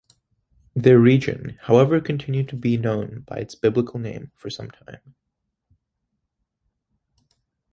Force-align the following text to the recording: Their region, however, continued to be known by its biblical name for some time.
Their 0.75 0.97
region, 0.97 1.59
however, 1.61 2.01
continued 2.01 2.49
to 2.49 2.55
be 2.55 2.75
known 2.75 3.19
by 3.27 3.37
its 3.37 3.53
biblical 3.53 3.99
name 3.99 4.31
for 4.35 4.49
some 4.49 4.71
time. 4.71 5.13